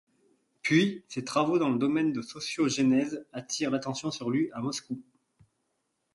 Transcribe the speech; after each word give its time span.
Puis, 0.63 1.05
ses 1.09 1.23
travaux 1.23 1.59
dans 1.59 1.69
le 1.69 1.77
domaine 1.77 2.11
de 2.11 2.23
sociogenèse 2.23 3.23
attirent 3.33 3.69
l'attention 3.69 4.09
sur 4.09 4.31
lui 4.31 4.49
à 4.51 4.59
Moscou. 4.59 4.99